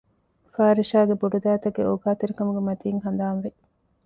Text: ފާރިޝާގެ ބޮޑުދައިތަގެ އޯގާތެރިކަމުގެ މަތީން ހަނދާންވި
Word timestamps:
ފާރިޝާގެ 0.53 1.15
ބޮޑުދައިތަގެ 1.21 1.81
އޯގާތެރިކަމުގެ 1.87 2.61
މަތީން 2.67 3.01
ހަނދާންވި 3.05 3.49